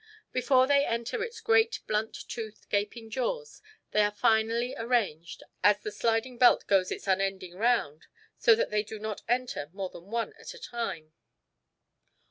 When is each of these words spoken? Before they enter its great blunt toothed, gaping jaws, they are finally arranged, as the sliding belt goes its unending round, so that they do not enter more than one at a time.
Before 0.31 0.65
they 0.65 0.83
enter 0.83 1.21
its 1.23 1.39
great 1.41 1.81
blunt 1.85 2.17
toothed, 2.27 2.69
gaping 2.69 3.11
jaws, 3.11 3.61
they 3.91 4.01
are 4.01 4.09
finally 4.09 4.73
arranged, 4.75 5.43
as 5.63 5.77
the 5.77 5.91
sliding 5.91 6.39
belt 6.39 6.65
goes 6.65 6.91
its 6.91 7.05
unending 7.07 7.53
round, 7.53 8.07
so 8.39 8.55
that 8.55 8.71
they 8.71 8.81
do 8.81 8.97
not 8.97 9.21
enter 9.27 9.69
more 9.73 9.91
than 9.91 10.05
one 10.09 10.33
at 10.39 10.55
a 10.55 10.59
time. 10.59 11.13